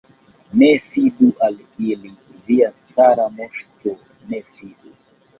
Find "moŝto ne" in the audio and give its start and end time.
3.35-4.41